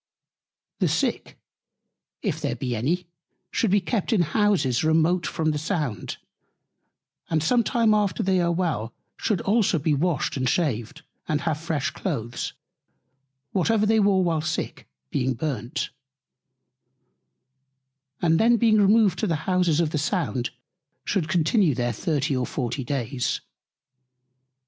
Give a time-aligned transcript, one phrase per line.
[0.79, 1.37] The Sick,
[2.23, 3.05] if there be any,
[3.51, 6.17] should be kept in Houses remote from the Sound;
[7.29, 11.59] and some time after they are well, should also be washed and shaved, and have
[11.59, 12.53] fresh Cloaths;
[13.51, 15.91] whatever they wore while Sick being burnt:
[18.23, 20.49] And then being removed to the Houses of the Sound,
[21.05, 23.41] should continue there 30 or 40 days.